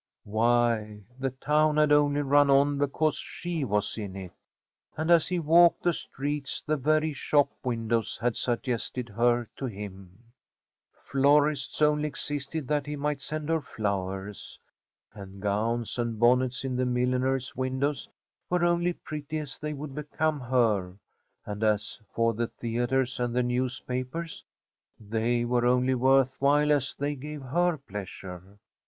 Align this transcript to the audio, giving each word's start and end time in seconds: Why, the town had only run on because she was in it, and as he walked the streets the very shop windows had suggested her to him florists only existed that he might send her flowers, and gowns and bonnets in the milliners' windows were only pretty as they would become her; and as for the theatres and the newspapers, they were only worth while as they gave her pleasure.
Why, 0.23 1.03
the 1.19 1.29
town 1.29 1.77
had 1.77 1.91
only 1.91 2.23
run 2.23 2.49
on 2.49 2.79
because 2.79 3.17
she 3.17 3.63
was 3.63 3.99
in 3.99 4.15
it, 4.15 4.33
and 4.97 5.11
as 5.11 5.27
he 5.27 5.37
walked 5.37 5.83
the 5.83 5.93
streets 5.93 6.63
the 6.63 6.75
very 6.75 7.13
shop 7.13 7.51
windows 7.63 8.17
had 8.19 8.35
suggested 8.35 9.09
her 9.09 9.47
to 9.57 9.65
him 9.67 10.33
florists 11.03 11.83
only 11.83 12.07
existed 12.07 12.67
that 12.67 12.87
he 12.87 12.95
might 12.95 13.21
send 13.21 13.49
her 13.49 13.61
flowers, 13.61 14.57
and 15.13 15.39
gowns 15.39 15.99
and 15.99 16.17
bonnets 16.19 16.63
in 16.63 16.75
the 16.77 16.85
milliners' 16.87 17.55
windows 17.55 18.09
were 18.49 18.65
only 18.65 18.93
pretty 18.93 19.37
as 19.37 19.59
they 19.59 19.73
would 19.73 19.93
become 19.93 20.39
her; 20.39 20.95
and 21.45 21.63
as 21.63 21.99
for 22.11 22.33
the 22.33 22.47
theatres 22.47 23.19
and 23.19 23.35
the 23.35 23.43
newspapers, 23.43 24.43
they 24.99 25.45
were 25.45 25.67
only 25.67 25.93
worth 25.93 26.37
while 26.41 26.71
as 26.71 26.95
they 26.95 27.13
gave 27.15 27.43
her 27.43 27.77
pleasure. 27.77 28.57